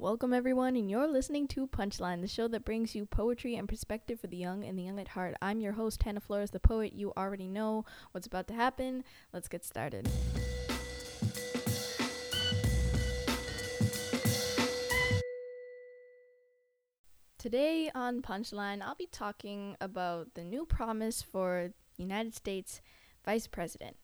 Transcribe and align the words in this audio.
Welcome, 0.00 0.32
everyone, 0.32 0.76
and 0.76 0.90
you're 0.90 1.06
listening 1.06 1.46
to 1.48 1.66
Punchline, 1.66 2.22
the 2.22 2.26
show 2.26 2.48
that 2.48 2.64
brings 2.64 2.94
you 2.94 3.04
poetry 3.04 3.54
and 3.56 3.68
perspective 3.68 4.18
for 4.18 4.28
the 4.28 4.36
young 4.38 4.64
and 4.64 4.78
the 4.78 4.82
young 4.84 4.98
at 4.98 5.08
heart. 5.08 5.34
I'm 5.42 5.60
your 5.60 5.72
host, 5.72 6.02
Hannah 6.02 6.20
Flores, 6.20 6.52
the 6.52 6.58
poet. 6.58 6.94
You 6.94 7.12
already 7.18 7.48
know 7.48 7.84
what's 8.12 8.26
about 8.26 8.48
to 8.48 8.54
happen. 8.54 9.04
Let's 9.34 9.46
get 9.46 9.62
started. 9.62 10.08
Today 17.38 17.90
on 17.94 18.22
Punchline, 18.22 18.80
I'll 18.80 18.94
be 18.94 19.06
talking 19.12 19.76
about 19.82 20.32
the 20.32 20.44
new 20.44 20.64
promise 20.64 21.20
for 21.20 21.74
United 21.98 22.34
States 22.34 22.80
Vice 23.26 23.46
President. 23.46 23.96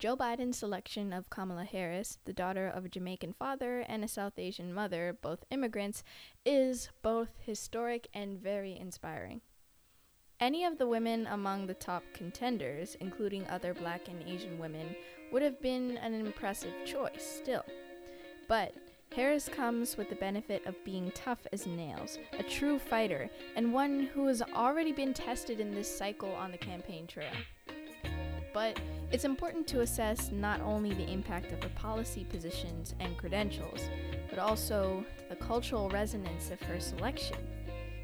Joe 0.00 0.16
Biden's 0.16 0.56
selection 0.56 1.12
of 1.12 1.28
Kamala 1.28 1.64
Harris, 1.64 2.20
the 2.24 2.32
daughter 2.32 2.66
of 2.66 2.86
a 2.86 2.88
Jamaican 2.88 3.34
father 3.34 3.80
and 3.80 4.02
a 4.02 4.08
South 4.08 4.38
Asian 4.38 4.72
mother, 4.72 5.14
both 5.20 5.44
immigrants, 5.50 6.02
is 6.42 6.88
both 7.02 7.28
historic 7.44 8.08
and 8.14 8.38
very 8.38 8.78
inspiring. 8.78 9.42
Any 10.40 10.64
of 10.64 10.78
the 10.78 10.88
women 10.88 11.26
among 11.26 11.66
the 11.66 11.74
top 11.74 12.02
contenders, 12.14 12.96
including 12.98 13.46
other 13.48 13.74
black 13.74 14.08
and 14.08 14.26
Asian 14.26 14.58
women, 14.58 14.96
would 15.32 15.42
have 15.42 15.60
been 15.60 15.98
an 15.98 16.14
impressive 16.14 16.72
choice 16.86 17.22
still. 17.22 17.66
But 18.48 18.72
Harris 19.14 19.50
comes 19.50 19.98
with 19.98 20.08
the 20.08 20.16
benefit 20.16 20.64
of 20.64 20.82
being 20.82 21.10
tough 21.14 21.46
as 21.52 21.66
nails, 21.66 22.18
a 22.38 22.42
true 22.42 22.78
fighter, 22.78 23.28
and 23.54 23.74
one 23.74 24.08
who 24.14 24.28
has 24.28 24.40
already 24.40 24.92
been 24.92 25.12
tested 25.12 25.60
in 25.60 25.74
this 25.74 25.94
cycle 25.94 26.32
on 26.32 26.52
the 26.52 26.58
campaign 26.58 27.06
trail. 27.06 27.34
But 28.52 28.80
it's 29.12 29.24
important 29.24 29.66
to 29.68 29.80
assess 29.80 30.30
not 30.30 30.60
only 30.60 30.92
the 30.92 31.08
impact 31.10 31.52
of 31.52 31.62
her 31.62 31.70
policy 31.70 32.24
positions 32.24 32.94
and 33.00 33.16
credentials, 33.16 33.80
but 34.28 34.38
also 34.38 35.04
the 35.28 35.36
cultural 35.36 35.88
resonance 35.90 36.50
of 36.50 36.60
her 36.62 36.80
selection. 36.80 37.36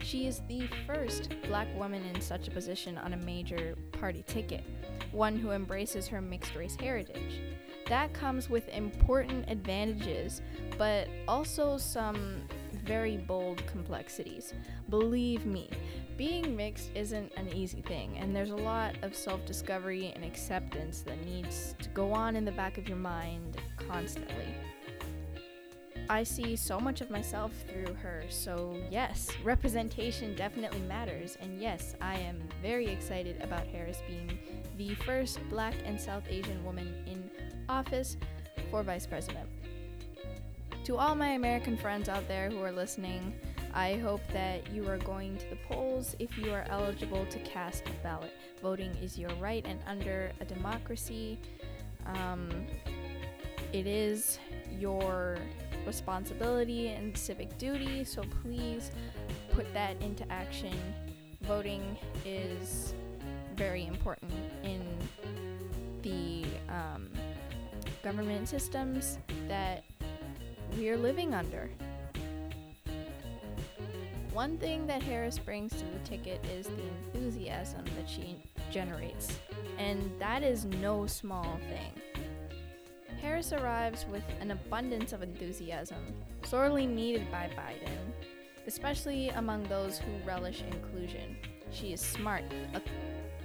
She 0.03 0.27
is 0.27 0.43
the 0.49 0.69
first 0.87 1.35
black 1.49 1.69
woman 1.77 2.05
in 2.15 2.21
such 2.21 2.49
a 2.49 2.51
position 2.51 2.99
on 2.99 3.13
a 3.13 3.17
major 3.17 3.77
party 3.93 4.23
ticket, 4.27 4.63
one 5.11 5.37
who 5.37 5.51
embraces 5.51 6.07
her 6.09 6.21
mixed 6.21 6.55
race 6.55 6.77
heritage. 6.79 7.41
That 7.89 8.13
comes 8.13 8.51
with 8.51 8.69
important 8.69 9.49
advantages, 9.49 10.43
but 10.77 11.09
also 11.27 11.79
some 11.79 12.43
very 12.87 13.17
bold 13.17 13.67
complexities. 13.67 14.55
Believe 14.89 15.45
me, 15.45 15.69
being 16.17 16.57
mixed 16.57 16.91
isn't 16.95 17.33
an 17.37 17.49
easy 17.53 17.83
thing, 17.83 18.17
and 18.19 18.35
there's 18.35 18.51
a 18.51 18.57
lot 18.57 18.95
of 19.03 19.15
self 19.15 19.45
discovery 19.45 20.13
and 20.15 20.25
acceptance 20.25 21.03
that 21.03 21.25
needs 21.27 21.75
to 21.83 21.89
go 21.91 22.13
on 22.13 22.37
in 22.37 22.45
the 22.45 22.53
back 22.53 22.79
of 22.79 22.89
your 22.89 22.99
mind 22.99 23.61
constantly. 23.77 24.55
I 26.09 26.23
see 26.23 26.55
so 26.55 26.79
much 26.79 27.01
of 27.01 27.11
myself 27.11 27.51
through 27.69 27.93
her, 27.95 28.23
so 28.29 28.77
yes, 28.91 29.29
representation 29.43 30.37
definitely 30.37 30.81
matters, 30.81 31.37
and 31.41 31.61
yes, 31.61 31.97
I 32.01 32.15
am 32.19 32.49
very 32.63 32.87
excited 32.87 33.43
about 33.43 33.67
Harris 33.67 33.99
being 34.07 34.39
the 34.77 34.95
first 34.95 35.41
black 35.49 35.75
and 35.85 36.01
South 36.01 36.23
Asian 36.29 36.65
woman 36.65 36.95
in 37.07 37.29
office 37.69 38.17
for 38.71 38.85
vice 38.85 39.07
president. 39.07 39.49
To 40.87 40.99
all 40.99 41.17
my 41.17 41.31
American 41.31 41.77
friends 41.77 42.09
out 42.09 42.29
there 42.29 42.49
who 42.49 42.63
are 42.63 42.71
listening, 42.71 43.35
I 43.75 43.95
hope 43.95 44.21
that 44.33 44.73
you 44.73 44.89
are 44.89 44.99
going 44.99 45.37
to 45.37 45.51
the 45.51 45.57
polls 45.69 46.15
if 46.21 46.39
you 46.39 46.53
are 46.53 46.65
eligible 46.71 47.27
to 47.27 47.41
cast 47.41 47.89
a 47.89 47.93
ballot. 48.05 48.31
Voting 48.63 48.95
is 49.03 49.19
your 49.19 49.35
right, 49.41 49.67
and 49.67 49.81
under 49.89 50.31
a 50.41 50.45
democracy, 50.45 51.41
um, 52.15 52.69
it 53.73 53.89
is 53.89 54.39
your 54.79 55.39
responsibility 55.85 56.91
and 56.91 57.19
civic 57.19 57.59
duty, 57.59 58.05
so 58.05 58.23
please 58.41 58.93
put 59.51 59.67
that 59.75 60.01
into 60.01 60.25
action. 60.31 60.79
Voting 61.43 61.97
is 62.25 62.95
very 63.57 63.87
important 63.87 64.33
in 64.63 64.83
the 66.03 66.45
um, 66.73 67.11
government 68.05 68.49
systems 68.49 69.19
that 69.49 69.83
we're 70.77 70.97
living 70.97 71.35
under. 71.35 71.71
One 74.33 74.59
thing 74.59 74.87
that 74.87 75.03
Harris 75.03 75.39
brings 75.39 75.73
to 75.73 75.85
the 75.85 75.99
ticket 76.05 76.45
is 76.55 76.67
the 76.67 76.83
enthusiasm 77.15 77.85
that 77.97 78.09
she 78.09 78.37
generates, 78.71 79.39
and 79.79 80.11
that 80.19 80.43
is 80.43 80.67
no 80.67 81.07
small 81.07 81.59
thing. 81.71 82.29
Harris 83.23 83.55
arrives 83.55 84.05
with 84.13 84.25
an 84.41 84.51
abundance 84.51 85.15
of 85.15 85.23
enthusiasm, 85.23 86.05
sorely 86.45 86.87
needed 86.87 87.31
by 87.33 87.49
Biden, 87.57 88.13
especially 88.67 89.31
among 89.31 89.63
those 89.65 89.99
who 89.99 90.13
relish 90.27 90.63
inclusion. 90.71 91.37
She 91.79 91.93
is 91.93 92.01
smart 92.01 92.43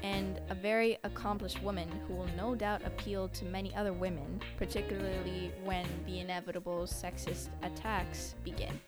and 0.03 0.40
a 0.50 0.56
very 0.56 0.97
accomplished 1.03 1.62
woman 1.62 1.90
who 2.08 2.16
will 2.16 2.30
no 2.38 2.56
doubt 2.56 2.81
appeal 2.86 3.28
to 3.28 3.46
many 3.46 3.75
other 3.75 3.92
women, 3.92 4.40
particularly 4.58 5.52
when 5.66 5.86
the 6.08 6.19
inevitable 6.19 6.84
sexist 6.84 7.50
attacks 7.62 8.36
begin. 8.46 8.80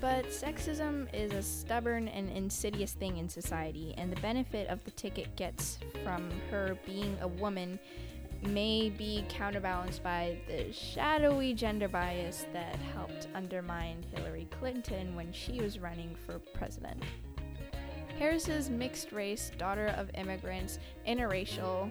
But 0.00 0.26
sexism 0.26 1.12
is 1.12 1.32
a 1.32 1.42
stubborn 1.42 2.06
and 2.06 2.30
insidious 2.30 2.92
thing 2.92 3.16
in 3.16 3.28
society, 3.28 3.92
and 3.98 4.12
the 4.12 4.20
benefit 4.20 4.68
of 4.68 4.84
the 4.84 4.92
ticket 4.92 5.34
gets 5.34 5.78
from 6.04 6.30
her 6.50 6.78
being 6.86 7.18
a 7.22 7.28
woman 7.28 7.78
may 8.42 8.90
be 8.90 9.24
counterbalanced 9.28 10.02
by 10.04 10.38
the 10.46 10.72
shadowy 10.72 11.54
gender 11.54 11.88
bias 11.88 12.46
that 12.52 12.76
helped 12.94 13.26
undermine 13.34 14.04
Hillary 14.14 14.46
Clinton 14.60 15.16
when 15.16 15.32
she 15.32 15.60
was 15.60 15.80
running 15.80 16.14
for 16.24 16.38
president. 16.54 17.02
Harris's 18.18 18.70
mixed 18.70 19.12
race, 19.12 19.52
daughter 19.58 19.88
of 19.96 20.10
immigrants, 20.14 20.78
interracial 21.06 21.90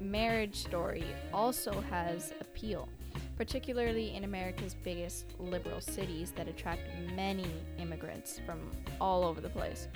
marriage 0.00 0.56
story 0.56 1.04
also 1.32 1.80
has 1.88 2.34
appeal, 2.40 2.88
particularly 3.36 4.14
in 4.14 4.24
America's 4.24 4.74
biggest 4.84 5.26
liberal 5.38 5.80
cities 5.80 6.32
that 6.32 6.46
attract 6.46 6.82
many 7.16 7.46
immigrants 7.78 8.38
from 8.44 8.70
all 9.00 9.24
over 9.24 9.40
the 9.40 9.48
place. 9.48 9.88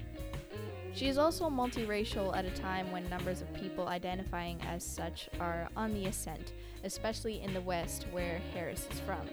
She 0.94 1.09
is 1.09 1.19
also 1.19 1.50
multiracial 1.50 2.34
at 2.34 2.47
a 2.47 2.50
time 2.50 2.91
when 2.91 3.06
numbers 3.10 3.43
of 3.43 3.53
people 3.53 3.87
identifying 3.87 4.58
as 4.62 4.82
such 4.82 5.28
are 5.38 5.69
on 5.76 5.93
the 5.93 6.06
ascent, 6.06 6.54
especially 6.84 7.43
in 7.43 7.53
the 7.53 7.60
West 7.60 8.06
where 8.12 8.41
Harris 8.54 8.88
is 8.91 9.00
from. 9.00 9.28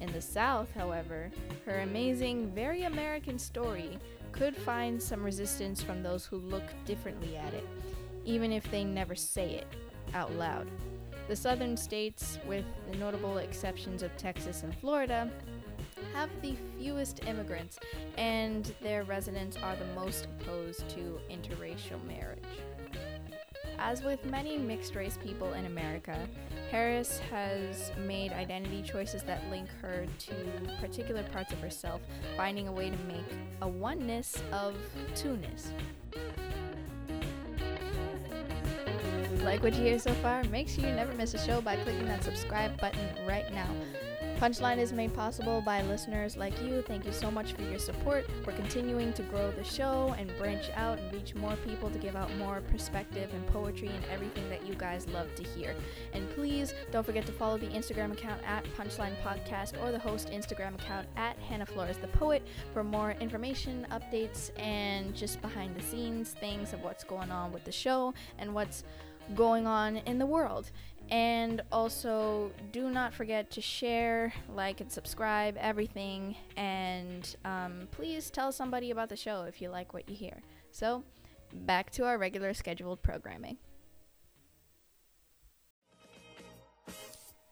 In 0.00 0.12
the 0.12 0.20
South, 0.20 0.72
however, 0.72 1.30
her 1.66 1.80
amazing, 1.80 2.52
very 2.54 2.84
American 2.84 3.36
story 3.36 3.98
could 4.32 4.56
find 4.56 5.02
some 5.02 5.22
resistance 5.22 5.82
from 5.82 6.02
those 6.02 6.24
who 6.26 6.36
look 6.36 6.64
differently 6.84 7.36
at 7.36 7.54
it, 7.54 7.66
even 8.24 8.52
if 8.52 8.70
they 8.70 8.84
never 8.84 9.14
say 9.14 9.54
it 9.54 9.66
out 10.14 10.32
loud. 10.34 10.68
The 11.28 11.36
southern 11.36 11.76
states, 11.76 12.38
with 12.46 12.64
the 12.90 12.96
notable 12.98 13.38
exceptions 13.38 14.02
of 14.02 14.16
Texas 14.16 14.62
and 14.62 14.76
Florida, 14.78 15.30
have 16.12 16.30
the 16.42 16.56
fewest 16.78 17.24
immigrants, 17.26 17.78
and 18.16 18.74
their 18.80 19.04
residents 19.04 19.56
are 19.56 19.76
the 19.76 19.84
most 19.94 20.26
opposed 20.26 20.88
to 20.90 21.20
interracial 21.30 22.04
marriage. 22.06 22.42
As 23.82 24.02
with 24.02 24.22
many 24.26 24.58
mixed 24.58 24.94
race 24.94 25.18
people 25.24 25.54
in 25.54 25.64
America, 25.64 26.28
Harris 26.70 27.18
has 27.30 27.90
made 28.06 28.30
identity 28.30 28.82
choices 28.82 29.22
that 29.22 29.42
link 29.50 29.68
her 29.80 30.06
to 30.18 30.34
particular 30.80 31.22
parts 31.24 31.52
of 31.54 31.60
herself, 31.60 32.02
finding 32.36 32.68
a 32.68 32.72
way 32.72 32.90
to 32.90 32.96
make 33.08 33.24
a 33.62 33.68
oneness 33.68 34.36
of 34.52 34.76
two-ness. 35.14 35.72
Like 39.42 39.62
what 39.62 39.74
you 39.74 39.82
hear 39.82 39.98
so 39.98 40.12
far? 40.14 40.44
Make 40.44 40.68
sure 40.68 40.84
you 40.84 40.92
never 40.92 41.14
miss 41.14 41.32
a 41.32 41.38
show 41.38 41.62
by 41.62 41.76
clicking 41.76 42.04
that 42.04 42.22
subscribe 42.22 42.78
button 42.78 43.08
right 43.26 43.50
now. 43.54 43.68
Punchline 44.40 44.78
is 44.78 44.90
made 44.90 45.12
possible 45.12 45.60
by 45.60 45.82
listeners 45.82 46.34
like 46.34 46.58
you. 46.62 46.80
Thank 46.80 47.04
you 47.04 47.12
so 47.12 47.30
much 47.30 47.52
for 47.52 47.60
your 47.60 47.78
support. 47.78 48.24
We're 48.46 48.54
continuing 48.54 49.12
to 49.12 49.22
grow 49.24 49.50
the 49.50 49.62
show 49.62 50.14
and 50.18 50.34
branch 50.38 50.64
out 50.74 50.98
and 50.98 51.12
reach 51.12 51.34
more 51.34 51.56
people 51.56 51.90
to 51.90 51.98
give 51.98 52.16
out 52.16 52.34
more 52.38 52.62
perspective 52.70 53.28
and 53.34 53.46
poetry 53.48 53.88
and 53.88 54.02
everything 54.10 54.48
that 54.48 54.66
you 54.66 54.74
guys 54.76 55.06
love 55.08 55.26
to 55.34 55.42
hear. 55.42 55.74
And 56.14 56.26
please 56.30 56.72
don't 56.90 57.04
forget 57.04 57.26
to 57.26 57.32
follow 57.32 57.58
the 57.58 57.66
Instagram 57.66 58.12
account 58.12 58.40
at 58.46 58.64
Punchline 58.78 59.12
Podcast 59.22 59.74
or 59.84 59.92
the 59.92 59.98
host 59.98 60.30
Instagram 60.30 60.72
account 60.74 61.06
at 61.18 61.36
Hannah 61.40 61.66
Flores 61.66 61.98
the 61.98 62.08
Poet 62.08 62.42
for 62.72 62.82
more 62.82 63.10
information, 63.20 63.86
updates, 63.90 64.58
and 64.58 65.14
just 65.14 65.42
behind 65.42 65.76
the 65.76 65.82
scenes 65.82 66.30
things 66.30 66.72
of 66.72 66.82
what's 66.82 67.04
going 67.04 67.30
on 67.30 67.52
with 67.52 67.64
the 67.64 67.72
show 67.72 68.14
and 68.38 68.54
what's 68.54 68.84
going 69.34 69.66
on 69.66 69.98
in 69.98 70.18
the 70.18 70.26
world. 70.26 70.70
And 71.10 71.62
also, 71.72 72.52
do 72.70 72.88
not 72.88 73.12
forget 73.12 73.50
to 73.52 73.60
share, 73.60 74.32
like, 74.54 74.80
and 74.80 74.90
subscribe, 74.90 75.56
everything. 75.58 76.36
And 76.56 77.34
um, 77.44 77.88
please 77.90 78.30
tell 78.30 78.52
somebody 78.52 78.92
about 78.92 79.08
the 79.08 79.16
show 79.16 79.42
if 79.42 79.60
you 79.60 79.70
like 79.70 79.92
what 79.92 80.08
you 80.08 80.14
hear. 80.14 80.40
So, 80.70 81.02
back 81.52 81.90
to 81.92 82.04
our 82.04 82.16
regular 82.16 82.54
scheduled 82.54 83.02
programming. 83.02 83.58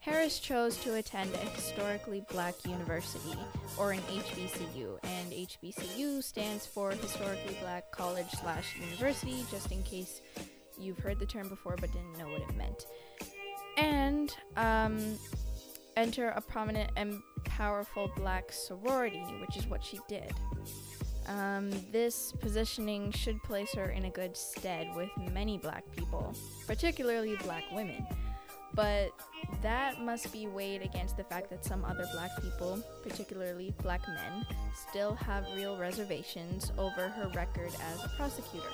Harris 0.01 0.39
chose 0.39 0.77
to 0.79 0.95
attend 0.95 1.35
a 1.35 1.39
historically 1.39 2.25
black 2.31 2.55
university, 2.65 3.37
or 3.77 3.93
an 3.93 4.01
HBCU, 4.01 4.99
and 5.03 5.33
HBCU 5.33 6.23
stands 6.23 6.65
for 6.65 6.93
Historically 6.93 7.59
Black 7.61 7.91
College 7.91 8.31
slash 8.41 8.77
University, 8.81 9.45
just 9.51 9.71
in 9.71 9.83
case 9.83 10.23
you've 10.79 10.99
heard 10.99 11.19
the 11.19 11.27
term 11.27 11.49
before 11.49 11.77
but 11.79 11.93
didn't 11.93 12.17
know 12.17 12.29
what 12.29 12.41
it 12.41 12.57
meant. 12.57 12.87
And 13.79 14.35
um, 14.57 15.19
enter 15.97 16.31
a 16.31 16.41
prominent 16.41 16.91
and 16.97 17.21
powerful 17.45 18.11
black 18.17 18.53
sorority, 18.53 19.25
which 19.41 19.57
is 19.57 19.67
what 19.67 19.85
she 19.85 19.99
did. 20.09 20.33
Um, 21.29 21.71
this 21.93 22.33
positioning 22.41 23.13
should 23.13 23.43
place 23.43 23.73
her 23.75 23.91
in 23.91 24.07
a 24.07 24.11
good 24.11 24.37
stead 24.37 24.89
with 24.97 25.11
many 25.33 25.59
black 25.59 25.85
people, 25.95 26.35
particularly 26.67 27.37
black 27.37 27.65
women. 27.73 28.05
But 28.75 29.13
that 29.63 30.01
must 30.01 30.33
be 30.33 30.47
weighed 30.47 30.83
against 30.83 31.17
the 31.17 31.25
fact 31.25 31.51
that 31.51 31.65
some 31.65 31.85
other 31.85 32.07
black 32.13 32.31
people, 32.43 32.83
particularly 33.03 33.75
black 33.83 34.07
men, 34.09 34.47
still 34.89 35.15
have 35.15 35.47
real 35.55 35.77
reservations 35.77 36.73
over 36.79 37.09
her 37.09 37.31
record 37.35 37.73
as 37.93 38.05
a 38.05 38.09
prosecutor. 38.17 38.69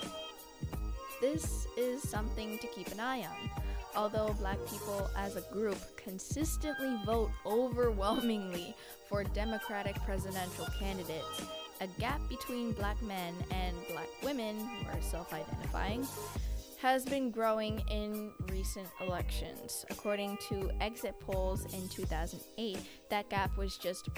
This 1.21 1.67
is 1.77 2.03
something 2.09 2.59
to 2.59 2.67
keep 2.69 2.89
an 2.89 3.01
eye 3.01 3.21
on. 3.21 3.64
Although 3.97 4.35
black 4.41 4.59
people 4.69 5.09
as 5.17 5.37
a 5.37 5.41
group 5.53 5.79
consistently 5.97 6.97
vote 7.07 7.31
overwhelmingly 7.47 8.75
for 9.09 9.23
Democratic 9.25 9.95
presidential 10.05 10.67
candidates, 10.79 11.43
a 11.81 11.87
gap 12.01 12.21
between 12.29 12.73
black 12.73 13.01
men 13.03 13.35
and 13.51 13.77
black 13.93 14.09
women 14.23 14.57
who 14.59 14.89
are 14.89 15.03
self 15.03 15.33
identifying 15.33 16.07
has 16.81 17.05
been 17.05 17.31
growing 17.31 17.81
in 17.91 18.31
recent 18.51 18.87
elections. 19.01 19.87
According 19.91 20.39
to 20.49 20.71
exit 20.81 21.19
polls 21.21 21.65
in 21.73 21.89
2008, 21.89 22.79
that 23.11 23.31
gap 23.31 23.57
was 23.57 23.79
just 23.79 24.09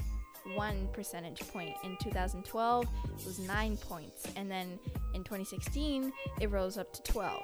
one 0.55 0.89
percentage 0.93 1.41
point. 1.49 1.75
In 1.85 1.97
2012, 1.99 2.87
it 3.05 3.27
was 3.27 3.39
nine 3.39 3.77
points, 3.77 4.27
and 4.37 4.51
then 4.51 4.79
in 5.15 5.23
2016, 5.23 6.13
it 6.41 6.51
rose 6.51 6.79
up 6.79 6.93
to 6.93 7.03
12. 7.13 7.43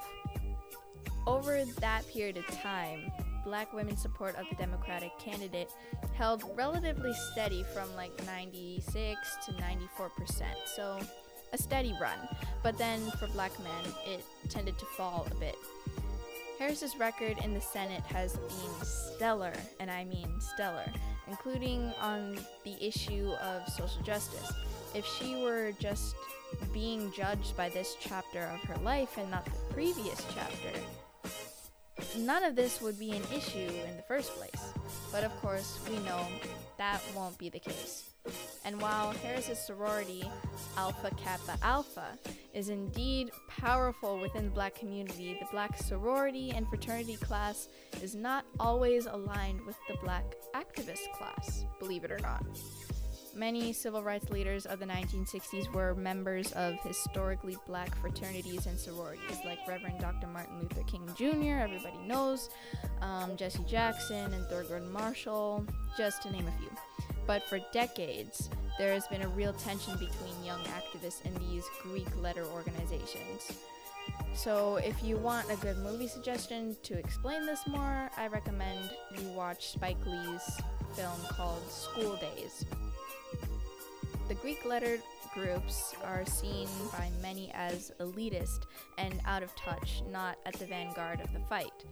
Over 1.27 1.65
that 1.81 2.07
period 2.09 2.37
of 2.37 2.47
time, 2.61 3.13
black 3.45 3.73
women's 3.73 4.03
support 4.03 4.35
of 4.37 4.47
the 4.49 4.57
Democratic 4.57 5.17
candidate 5.19 5.71
held 6.15 6.45
relatively 6.57 7.13
steady 7.33 7.65
from 7.75 7.95
like 7.95 8.13
96 8.27 9.19
to 9.47 9.53
94%. 9.53 10.45
So 10.75 10.99
a 11.53 11.59
steady 11.59 11.95
run. 12.01 12.19
But 12.63 12.79
then 12.79 13.11
for 13.13 13.29
black 13.29 13.53
men, 13.61 13.93
it 14.07 14.25
tended 14.49 14.79
to 14.79 14.87
fall 14.87 15.27
a 15.31 15.35
bit. 15.37 15.57
Harris's 16.59 16.97
record 16.97 17.39
in 17.45 17.55
the 17.55 17.61
Senate 17.61 18.03
has 18.03 18.37
been 18.37 18.87
stellar, 18.87 19.53
and 19.81 19.91
I 19.91 20.05
mean 20.05 20.29
stellar, 20.41 20.87
including 21.27 21.93
on 22.01 22.39
the 22.65 22.85
issue 22.85 23.33
of 23.43 23.69
social 23.69 24.03
justice. 24.03 24.53
If 24.95 25.05
she 25.05 25.43
were 25.43 25.73
just 25.79 26.15
being 26.73 27.13
judged 27.13 27.57
by 27.57 27.69
this 27.69 27.97
chapter 28.01 28.43
of 28.43 28.61
her 28.69 28.77
life 28.83 29.19
and 29.19 29.31
not 29.31 29.45
the 29.45 29.51
previous 29.73 30.25
chapter, 30.35 30.79
none 32.17 32.45
of 32.45 32.57
this 32.57 32.81
would 32.81 32.99
be 32.99 33.13
an 33.13 33.23
issue 33.35 33.69
in 33.89 33.97
the 33.97 34.03
first 34.07 34.31
place. 34.37 34.73
But 35.11 35.25
of 35.25 35.35
course, 35.41 35.79
we 35.89 35.99
know 36.01 36.27
that 36.79 37.01
won't 37.15 37.39
be 37.39 37.49
the 37.49 37.59
case. 37.59 38.11
And 38.65 38.81
while 38.81 39.11
Harris's 39.11 39.59
sorority, 39.59 40.31
Alpha 40.77 41.11
Kappa 41.17 41.59
Alpha, 41.63 42.07
is 42.55 42.69
indeed 42.69 43.31
powerful 43.49 44.19
within 44.19 44.45
the 44.45 44.51
black 44.51 44.75
community, 44.75 45.37
the 45.41 45.47
black 45.51 45.77
sorority 45.77 46.53
and 46.53 46.69
fraternity 46.69 47.17
class 47.17 47.69
is 48.01 48.15
not 48.15 48.45
always 48.61 49.07
aligned 49.07 49.61
with 49.67 49.77
the 49.89 49.97
black 50.03 50.25
activist 50.55 51.11
class, 51.13 51.65
believe 51.81 52.05
it 52.05 52.13
or 52.13 52.21
not. 52.21 52.45
Many 53.35 53.73
civil 53.73 54.03
rights 54.03 54.29
leaders 54.29 54.67
of 54.67 54.79
the 54.79 54.85
1960s 54.85 55.73
were 55.73 55.95
members 55.95 56.53
of 56.53 56.79
historically 56.81 57.57
black 57.67 57.95
fraternities 57.97 58.67
and 58.67 58.79
sororities, 58.79 59.39
like 59.47 59.59
Reverend 59.67 60.01
Dr. 60.01 60.27
Martin 60.27 60.61
Luther 60.61 60.83
King 60.83 61.09
Jr., 61.17 61.63
everybody 61.63 61.97
knows, 62.07 62.51
um, 63.01 63.35
Jesse 63.37 63.65
Jackson, 63.67 64.35
and 64.35 64.45
Thurgood 64.47 64.91
Marshall, 64.91 65.65
just 65.97 66.23
to 66.23 66.31
name 66.31 66.47
a 66.47 66.59
few. 66.59 66.71
But 67.27 67.49
for 67.49 67.59
decades, 67.73 68.51
there 68.79 68.93
has 68.93 69.07
been 69.07 69.23
a 69.23 69.29
real 69.29 69.55
tension 69.55 69.95
between 69.95 70.45
young 70.45 70.61
activists 70.65 71.25
and 71.25 71.35
these 71.37 71.65
Greek 71.83 72.09
letter 72.21 72.45
organizations. 72.45 73.51
So, 74.35 74.77
if 74.77 75.03
you 75.03 75.17
want 75.17 75.51
a 75.51 75.57
good 75.57 75.79
movie 75.79 76.09
suggestion 76.09 76.77
to 76.83 76.99
explain 76.99 77.47
this 77.47 77.67
more, 77.67 78.11
I 78.17 78.27
recommend 78.27 78.91
you 79.17 79.29
watch 79.29 79.69
Spike 79.69 80.05
Lee's 80.05 80.61
film 80.95 81.21
called 81.31 81.63
School 81.71 82.17
Daze. 82.17 82.65
The 84.33 84.39
Greek 84.39 84.65
lettered 84.65 85.03
groups 85.35 85.95
are 86.03 86.25
seen 86.25 86.67
by 86.91 87.11
many 87.21 87.51
as 87.53 87.93
elitist 88.01 88.61
and 88.97 89.21
out 89.27 89.43
of 89.43 89.55
touch, 89.57 90.03
not 90.11 90.39
at 90.47 90.55
the 90.55 90.65
vanguard 90.65 91.21
of 91.21 91.31
the 91.35 91.41
fight. 91.41 91.85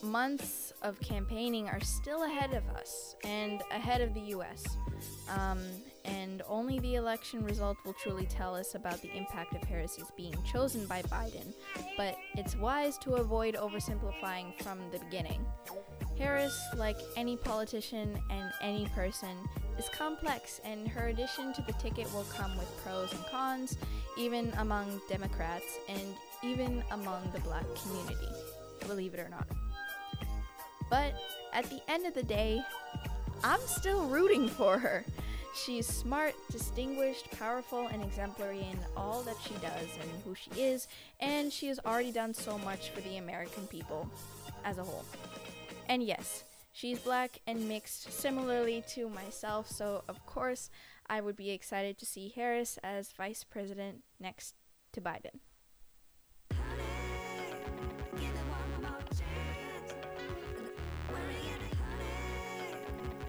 Months 0.00 0.72
of 0.82 1.00
campaigning 1.00 1.68
are 1.68 1.80
still 1.80 2.22
ahead 2.22 2.54
of 2.54 2.62
us 2.76 3.16
and 3.24 3.64
ahead 3.72 4.00
of 4.00 4.14
the 4.14 4.20
US. 4.36 4.62
Um, 5.28 5.58
and 6.04 6.40
only 6.48 6.78
the 6.78 6.94
election 6.94 7.42
result 7.42 7.78
will 7.84 7.94
truly 7.94 8.26
tell 8.26 8.54
us 8.54 8.76
about 8.76 9.02
the 9.02 9.12
impact 9.12 9.56
of 9.56 9.64
Harris's 9.64 10.12
being 10.16 10.36
chosen 10.44 10.86
by 10.86 11.02
Biden, 11.02 11.52
but 11.96 12.16
it's 12.36 12.54
wise 12.54 12.96
to 12.98 13.14
avoid 13.14 13.56
oversimplifying 13.56 14.56
from 14.62 14.78
the 14.92 15.00
beginning. 15.00 15.44
Harris, 16.16 16.56
like 16.76 16.98
any 17.16 17.36
politician 17.36 18.16
and 18.30 18.52
any 18.62 18.86
person, 18.94 19.36
is 19.78 19.88
complex, 19.88 20.60
and 20.64 20.88
her 20.88 21.08
addition 21.08 21.52
to 21.54 21.62
the 21.62 21.72
ticket 21.74 22.12
will 22.12 22.24
come 22.24 22.56
with 22.56 22.84
pros 22.84 23.12
and 23.12 23.24
cons, 23.26 23.76
even 24.16 24.52
among 24.58 25.00
Democrats 25.08 25.78
and 25.88 26.14
even 26.42 26.82
among 26.92 27.30
the 27.32 27.40
black 27.40 27.64
community, 27.82 28.28
believe 28.86 29.14
it 29.14 29.20
or 29.20 29.28
not. 29.28 29.46
But 30.90 31.14
at 31.52 31.64
the 31.70 31.80
end 31.88 32.06
of 32.06 32.14
the 32.14 32.22
day, 32.22 32.62
I'm 33.42 33.60
still 33.66 34.06
rooting 34.06 34.48
for 34.48 34.78
her. 34.78 35.04
She's 35.54 35.86
smart, 35.86 36.34
distinguished, 36.50 37.30
powerful, 37.38 37.86
and 37.86 38.02
exemplary 38.02 38.58
in 38.58 38.78
all 38.96 39.22
that 39.22 39.36
she 39.42 39.54
does 39.54 39.88
and 40.00 40.10
who 40.24 40.34
she 40.34 40.50
is, 40.60 40.88
and 41.20 41.52
she 41.52 41.68
has 41.68 41.78
already 41.86 42.10
done 42.10 42.34
so 42.34 42.58
much 42.58 42.90
for 42.90 43.00
the 43.02 43.18
American 43.18 43.66
people 43.68 44.08
as 44.64 44.78
a 44.78 44.84
whole. 44.84 45.04
And 45.88 46.02
yes, 46.02 46.44
she's 46.74 46.98
black 46.98 47.38
and 47.46 47.66
mixed 47.66 48.12
similarly 48.12 48.84
to 48.88 49.08
myself, 49.08 49.70
so 49.70 50.04
of 50.06 50.26
course 50.26 50.68
I 51.06 51.22
would 51.22 51.36
be 51.36 51.50
excited 51.50 51.96
to 51.98 52.06
see 52.06 52.32
Harris 52.34 52.78
as 52.82 53.12
vice 53.12 53.44
president 53.44 54.02
next 54.20 54.56
to 54.92 55.00
Biden. 55.00 55.40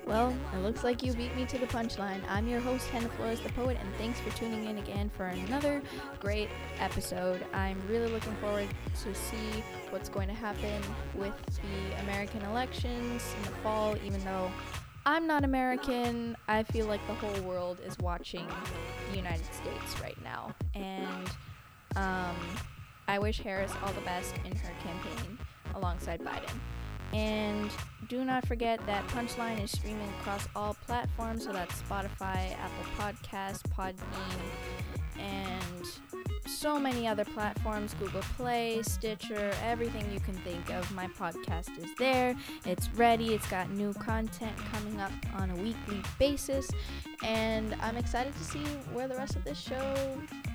Well, 0.05 0.35
it 0.53 0.57
looks 0.57 0.83
like 0.83 1.01
you 1.01 1.13
beat 1.13 1.35
me 1.35 1.45
to 1.45 1.57
the 1.57 1.65
punchline. 1.65 2.21
I'm 2.29 2.47
your 2.47 2.59
host, 2.59 2.87
Hannah 2.89 3.09
Flores 3.09 3.39
the 3.39 3.49
Poet, 3.49 3.75
and 3.81 3.95
thanks 3.95 4.19
for 4.19 4.29
tuning 4.37 4.65
in 4.65 4.77
again 4.77 5.09
for 5.17 5.25
another 5.25 5.81
great 6.19 6.49
episode. 6.79 7.43
I'm 7.53 7.81
really 7.89 8.11
looking 8.11 8.35
forward 8.35 8.67
to 9.01 9.15
see 9.15 9.63
what's 9.89 10.07
going 10.07 10.27
to 10.27 10.33
happen 10.35 10.79
with 11.15 11.33
the 11.47 12.01
American 12.03 12.43
elections 12.43 13.33
in 13.35 13.43
the 13.45 13.57
fall, 13.63 13.97
even 14.05 14.23
though 14.23 14.51
I'm 15.07 15.25
not 15.25 15.43
American. 15.43 16.37
I 16.47 16.61
feel 16.61 16.85
like 16.85 17.05
the 17.07 17.15
whole 17.15 17.41
world 17.41 17.79
is 17.83 17.97
watching 17.97 18.47
the 19.09 19.17
United 19.17 19.45
States 19.45 19.99
right 20.03 20.17
now. 20.23 20.53
And 20.75 21.29
um, 21.95 22.35
I 23.07 23.17
wish 23.17 23.39
Harris 23.39 23.71
all 23.83 23.93
the 23.93 24.01
best 24.01 24.35
in 24.45 24.55
her 24.55 24.71
campaign 24.83 25.39
alongside 25.73 26.21
Biden. 26.21 26.59
And 27.13 27.71
do 28.07 28.23
not 28.25 28.45
forget 28.47 28.85
that 28.85 29.07
Punchline 29.07 29.63
is 29.63 29.71
streaming 29.71 30.09
across 30.19 30.47
all 30.55 30.75
platforms, 30.85 31.45
so 31.45 31.53
that's 31.53 31.81
Spotify, 31.81 32.55
Apple 32.57 32.85
Podcasts, 32.97 33.61
Podbean, 33.75 33.95
and 35.17 35.87
so 36.47 36.79
many 36.79 37.07
other 37.07 37.25
platforms 37.25 37.95
Google 37.95 38.21
Play, 38.37 38.81
Stitcher, 38.83 39.51
everything 39.63 40.05
you 40.13 40.19
can 40.19 40.35
think 40.35 40.69
of. 40.71 40.89
My 40.93 41.07
podcast 41.07 41.77
is 41.83 41.89
there. 41.97 42.35
It's 42.65 42.89
ready. 42.91 43.33
It's 43.33 43.47
got 43.47 43.69
new 43.71 43.93
content 43.93 44.53
coming 44.71 44.99
up 44.99 45.11
on 45.35 45.49
a 45.49 45.55
weekly 45.55 46.01
basis. 46.19 46.69
And 47.23 47.75
I'm 47.81 47.97
excited 47.97 48.33
to 48.33 48.43
see 48.43 48.63
where 48.93 49.07
the 49.07 49.15
rest 49.15 49.35
of 49.35 49.43
this 49.43 49.59
show 49.59 49.95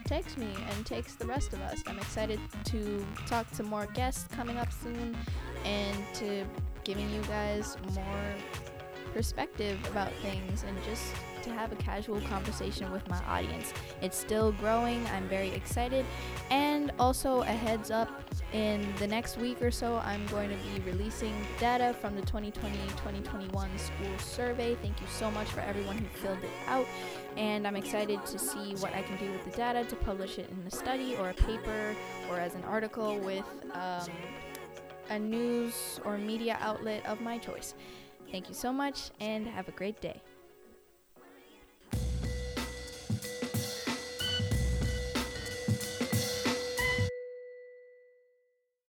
takes 0.05 0.37
me 0.37 0.49
and 0.71 0.87
takes 0.87 1.15
the 1.15 1.27
rest 1.27 1.53
of 1.53 1.61
us. 1.63 1.83
I'm 1.87 1.99
excited 1.99 2.41
to 2.65 3.07
talk 3.27 3.51
to 3.53 3.63
more 3.63 3.87
guests 3.87 4.27
coming 4.35 4.57
up 4.59 4.73
soon 4.73 5.17
and 5.65 5.97
to 6.15 6.45
giving 6.85 7.11
you 7.11 7.23
guys 7.23 7.77
more 7.95 8.35
perspective 9.13 9.79
about 9.91 10.13
things 10.23 10.65
and 10.65 10.77
just 10.85 11.13
to 11.43 11.51
have 11.51 11.73
a 11.73 11.77
casual 11.77 12.21
conversation 12.23 12.91
with 12.93 13.09
my 13.09 13.19
audience. 13.25 13.73
It's 14.03 14.17
still 14.17 14.53
growing. 14.53 15.07
I'm 15.09 15.29
very 15.29 15.51
excited. 15.51 16.05
And 16.51 16.93
also, 16.99 17.41
a 17.41 17.47
heads 17.47 17.91
up 17.91 18.11
In 18.53 18.93
the 18.99 19.07
next 19.07 19.39
week 19.39 19.63
or 19.63 19.71
so, 19.71 19.99
I'm 20.05 20.27
going 20.27 20.51
to 20.51 20.57
be 20.57 20.81
releasing 20.81 21.33
data 21.61 21.95
from 22.01 22.17
the 22.17 22.23
2020 22.23 22.77
2021 22.97 23.79
school 23.79 24.19
survey. 24.19 24.75
Thank 24.83 25.01
you 25.01 25.07
so 25.07 25.31
much 25.31 25.47
for 25.47 25.61
everyone 25.61 25.97
who 25.97 26.07
filled 26.19 26.43
it 26.43 26.51
out. 26.67 26.85
And 27.37 27.65
I'm 27.65 27.77
excited 27.77 28.27
to 28.27 28.39
see 28.41 28.75
what 28.81 28.93
I 28.93 29.03
can 29.03 29.17
do 29.19 29.31
with 29.31 29.45
the 29.45 29.57
data 29.57 29.85
to 29.85 29.95
publish 29.95 30.39
it 30.41 30.51
in 30.51 30.67
a 30.67 30.71
study 30.71 31.15
or 31.15 31.31
a 31.31 31.35
paper 31.35 31.95
or 32.29 32.41
as 32.41 32.57
an 32.57 32.65
article 32.65 33.21
with 33.21 33.45
um, 33.73 34.09
a 35.11 35.19
news 35.19 36.01
or 36.05 36.17
media 36.17 36.57
outlet 36.61 37.05
of 37.07 37.21
my 37.21 37.37
choice. 37.37 37.75
Thank 38.31 38.49
you 38.49 38.55
so 38.55 38.73
much 38.73 39.11
and 39.21 39.47
have 39.47 39.69
a 39.69 39.73
great 39.73 40.01
day. 40.01 40.21